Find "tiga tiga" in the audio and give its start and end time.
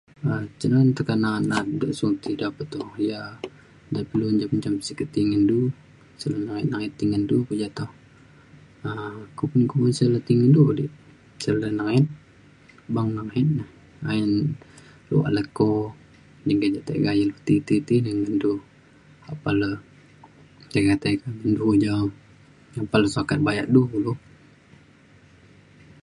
20.71-21.27